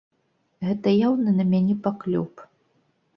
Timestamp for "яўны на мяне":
1.07-1.75